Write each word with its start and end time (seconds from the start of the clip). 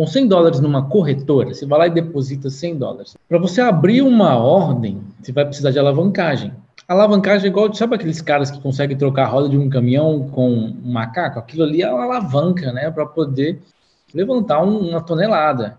com 0.00 0.06
100 0.06 0.28
dólares 0.28 0.60
numa 0.60 0.86
corretora, 0.86 1.52
você 1.52 1.66
vai 1.66 1.80
lá 1.80 1.86
e 1.86 1.90
deposita 1.90 2.48
100 2.48 2.78
dólares. 2.78 3.14
Para 3.28 3.36
você 3.36 3.60
abrir 3.60 4.00
uma 4.00 4.34
ordem, 4.34 4.98
você 5.20 5.30
vai 5.30 5.44
precisar 5.44 5.72
de 5.72 5.78
alavancagem. 5.78 6.54
Alavancagem 6.88 7.48
é 7.48 7.50
igual, 7.50 7.70
sabe 7.74 7.96
aqueles 7.96 8.22
caras 8.22 8.50
que 8.50 8.58
conseguem 8.62 8.96
trocar 8.96 9.24
a 9.24 9.28
roda 9.28 9.50
de 9.50 9.58
um 9.58 9.68
caminhão 9.68 10.26
com 10.30 10.48
um 10.54 10.90
macaco? 10.90 11.38
Aquilo 11.38 11.64
ali 11.64 11.82
é 11.82 11.92
uma 11.92 12.04
alavanca, 12.04 12.72
né, 12.72 12.90
para 12.90 13.04
poder 13.04 13.60
levantar 14.14 14.64
um, 14.64 14.88
uma 14.88 15.02
tonelada. 15.02 15.78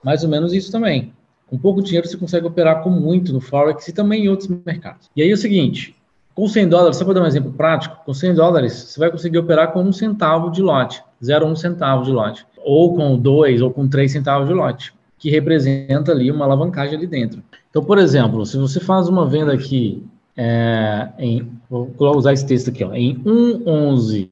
Mais 0.00 0.22
ou 0.22 0.30
menos 0.30 0.52
isso 0.52 0.70
também. 0.70 1.12
Com 1.48 1.58
pouco 1.58 1.82
dinheiro 1.82 2.06
você 2.06 2.16
consegue 2.16 2.46
operar 2.46 2.84
com 2.84 2.90
muito 2.90 3.32
no 3.32 3.40
Forex 3.40 3.88
e 3.88 3.92
também 3.92 4.26
em 4.26 4.28
outros 4.28 4.48
mercados. 4.64 5.10
E 5.16 5.22
aí 5.22 5.30
é 5.32 5.34
o 5.34 5.36
seguinte, 5.36 5.96
com 6.36 6.46
100 6.46 6.68
dólares, 6.68 6.98
só 6.98 7.04
para 7.04 7.14
dar 7.14 7.22
um 7.22 7.26
exemplo 7.26 7.52
prático, 7.52 7.96
com 8.04 8.14
100 8.14 8.34
dólares 8.34 8.74
você 8.74 9.00
vai 9.00 9.10
conseguir 9.10 9.38
operar 9.38 9.72
com 9.72 9.82
um 9.82 9.92
centavo 9.92 10.52
de 10.52 10.62
lote, 10.62 11.02
0,1 11.22 11.56
centavo 11.56 12.04
de 12.04 12.12
lote, 12.12 12.46
ou 12.64 12.94
com 12.94 13.18
2 13.18 13.62
ou 13.62 13.70
com 13.70 13.88
3 13.88 14.10
centavos 14.10 14.48
de 14.48 14.54
lote, 14.54 14.94
que 15.18 15.30
representa 15.30 16.12
ali 16.12 16.30
uma 16.30 16.44
alavancagem 16.44 16.96
ali 16.96 17.06
dentro. 17.06 17.42
Então, 17.70 17.84
por 17.84 17.98
exemplo, 17.98 18.44
se 18.44 18.56
você 18.56 18.80
faz 18.80 19.08
uma 19.08 19.26
venda 19.26 19.52
aqui 19.52 20.02
é, 20.36 21.08
em, 21.18 21.50
vou 21.70 22.16
usar 22.16 22.32
esse 22.32 22.46
texto 22.46 22.68
aqui, 22.68 22.84
ó, 22.84 22.92
em 22.92 23.16
1,11 23.24 24.30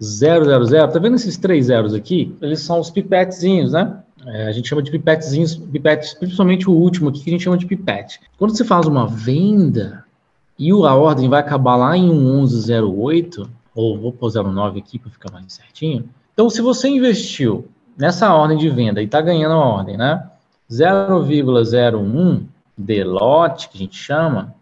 000, 0.00 0.88
tá 0.92 0.98
vendo 0.98 1.16
esses 1.16 1.36
três 1.36 1.66
zeros 1.66 1.92
aqui? 1.92 2.34
Eles 2.40 2.60
são 2.60 2.78
os 2.78 2.90
pipetezinhos, 2.90 3.72
né? 3.72 4.00
É, 4.26 4.46
a 4.46 4.52
gente 4.52 4.68
chama 4.68 4.82
de 4.82 4.90
pipetezinhos, 4.90 5.56
pipetes, 5.56 6.14
principalmente 6.14 6.68
o 6.68 6.72
último 6.72 7.08
aqui 7.08 7.22
que 7.22 7.30
a 7.30 7.32
gente 7.32 7.44
chama 7.44 7.58
de 7.58 7.66
pipete. 7.66 8.20
Quando 8.36 8.56
você 8.56 8.64
faz 8.64 8.86
uma 8.86 9.06
venda 9.06 10.04
e 10.58 10.70
a 10.70 10.94
ordem 10.94 11.28
vai 11.28 11.40
acabar 11.40 11.76
lá 11.76 11.96
em 11.96 12.12
1108, 12.12 13.48
ou 13.78 13.96
vou 13.96 14.12
pôr 14.12 14.32
09 14.32 14.80
aqui 14.80 14.98
para 14.98 15.08
ficar 15.08 15.30
mais 15.30 15.52
certinho. 15.52 16.10
Então, 16.34 16.50
se 16.50 16.60
você 16.60 16.88
investiu 16.88 17.68
nessa 17.96 18.34
ordem 18.34 18.58
de 18.58 18.68
venda 18.68 19.00
e 19.00 19.04
está 19.04 19.20
ganhando 19.20 19.52
a 19.52 19.64
ordem, 19.64 19.96
né? 19.96 20.28
0,01 20.68 22.42
de 22.76 23.04
lote, 23.04 23.68
que 23.68 23.76
a 23.76 23.78
gente 23.78 23.96
chama, 23.96 24.52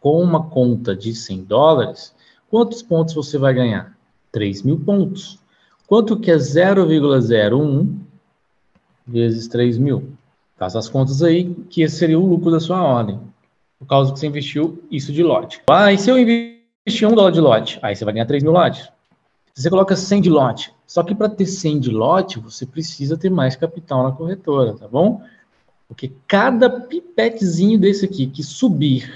com 0.00 0.18
uma 0.22 0.44
conta 0.44 0.96
de 0.96 1.14
100 1.14 1.44
dólares, 1.44 2.14
quantos 2.50 2.80
pontos 2.80 3.12
você 3.12 3.36
vai 3.36 3.52
ganhar? 3.52 3.94
3 4.32 4.62
mil 4.62 4.78
pontos. 4.80 5.38
Quanto 5.86 6.18
que 6.18 6.30
é 6.30 6.36
0,01 6.36 7.94
vezes 9.06 9.46
3 9.46 9.76
mil? 9.76 10.08
Faça 10.56 10.78
as 10.78 10.88
contas 10.88 11.22
aí, 11.22 11.54
que 11.68 11.82
esse 11.82 11.96
seria 11.96 12.18
o 12.18 12.26
lucro 12.26 12.50
da 12.50 12.60
sua 12.60 12.82
ordem. 12.82 13.20
Por 13.78 13.86
causa 13.86 14.10
que 14.10 14.18
você 14.18 14.26
investiu 14.26 14.82
isso 14.90 15.12
de 15.12 15.22
lote. 15.22 15.60
Ah, 15.68 15.92
e 15.92 15.98
se 15.98 16.08
eu 16.08 16.18
investir 16.86 17.08
um 17.08 17.14
dólar 17.14 17.30
de 17.30 17.40
lote? 17.40 17.78
Aí 17.82 17.94
você 17.94 18.04
vai 18.04 18.14
ganhar 18.14 18.26
3 18.26 18.42
mil 18.42 18.52
lotes. 18.52 18.90
Você 19.54 19.68
coloca 19.68 19.94
100 19.94 20.22
de 20.22 20.30
lote. 20.30 20.72
Só 20.86 21.02
que 21.02 21.14
para 21.14 21.28
ter 21.28 21.46
100 21.46 21.80
de 21.80 21.90
lote, 21.90 22.38
você 22.38 22.66
precisa 22.66 23.16
ter 23.16 23.30
mais 23.30 23.56
capital 23.56 24.02
na 24.02 24.12
corretora, 24.12 24.74
tá 24.74 24.88
bom? 24.88 25.22
Porque 25.88 26.12
cada 26.26 26.68
pipetezinho 26.68 27.78
desse 27.78 28.04
aqui 28.04 28.26
que 28.26 28.42
subir 28.42 29.12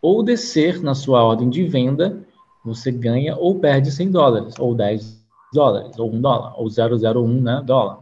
ou 0.00 0.22
descer 0.22 0.82
na 0.82 0.94
sua 0.94 1.22
ordem 1.22 1.48
de 1.48 1.64
venda, 1.64 2.18
você 2.64 2.90
ganha 2.90 3.36
ou 3.36 3.58
perde 3.58 3.92
100 3.92 4.10
dólares, 4.10 4.54
ou 4.58 4.74
10 4.74 5.22
dólares, 5.52 5.98
ou 5.98 6.10
1 6.10 6.20
dólar, 6.20 6.54
ou 6.56 6.68
001 6.68 7.40
né, 7.40 7.62
dólar. 7.64 7.98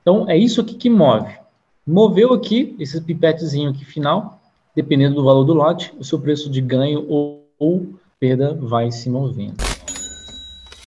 Então, 0.00 0.28
é 0.28 0.38
isso 0.38 0.60
aqui 0.60 0.74
que 0.74 0.88
move. 0.88 1.36
Moveu 1.86 2.32
aqui, 2.32 2.74
esse 2.78 3.00
pipetezinho 3.00 3.70
aqui 3.70 3.84
final, 3.84 4.40
dependendo 4.74 5.16
do 5.16 5.24
valor 5.24 5.44
do 5.44 5.52
lote, 5.52 5.92
o 5.98 6.04
seu 6.04 6.18
preço 6.18 6.48
de 6.48 6.60
ganho 6.60 7.04
ou, 7.08 7.44
ou 7.58 7.86
perda 8.18 8.54
vai 8.54 8.90
se 8.90 9.10
movendo. 9.10 9.65